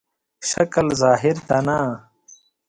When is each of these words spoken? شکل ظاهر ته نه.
شکل 0.49 0.87
ظاهر 1.01 1.35
ته 1.47 1.57
نه. 1.67 1.77